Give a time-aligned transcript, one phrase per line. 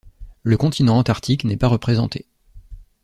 [0.41, 2.25] Le continent antarctique n'est pas représenté.